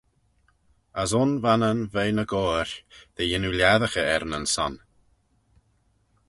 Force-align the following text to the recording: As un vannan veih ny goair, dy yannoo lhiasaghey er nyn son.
As 1.01 1.11
un 1.21 1.31
vannan 1.43 1.79
veih 1.93 2.13
ny 2.15 2.25
goair, 2.31 2.69
dy 3.15 3.23
yannoo 3.29 3.55
lhiasaghey 3.57 4.07
er 4.15 4.23
nyn 4.29 4.45
son. 4.53 4.73